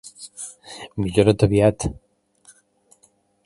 Millora't 1.01 1.45
aviat! 1.47 1.79